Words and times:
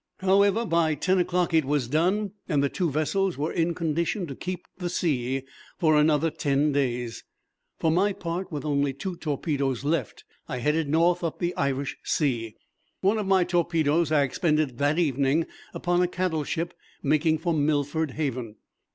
However, 0.21 0.65
by 0.65 0.95
ten 0.95 1.19
o'clock 1.19 1.53
it 1.53 1.63
was 1.63 1.87
done, 1.87 2.31
and 2.49 2.63
the 2.63 2.69
two 2.69 2.89
vessels 2.89 3.37
were 3.37 3.51
in 3.51 3.75
condition 3.75 4.25
to 4.25 4.35
keep 4.35 4.65
the 4.79 4.89
sea 4.89 5.43
for 5.77 5.95
another 5.95 6.31
ten 6.31 6.71
days. 6.71 7.23
For 7.77 7.91
my 7.91 8.11
part, 8.11 8.51
with 8.51 8.65
only 8.65 8.93
two 8.93 9.15
torpedoes 9.15 9.83
left, 9.83 10.23
I 10.49 10.57
headed 10.57 10.89
north 10.89 11.23
up 11.23 11.37
the 11.37 11.55
Irish 11.55 11.97
Sea. 12.03 12.55
One 13.01 13.19
of 13.19 13.27
my 13.27 13.43
torpedoes 13.43 14.11
I 14.11 14.23
expended 14.23 14.79
that 14.79 14.97
evening 14.97 15.45
upon 15.71 16.01
a 16.01 16.07
cattle 16.07 16.43
ship 16.45 16.73
making 17.03 17.37
for 17.37 17.53
Milford 17.53 18.13
Haven. 18.13 18.55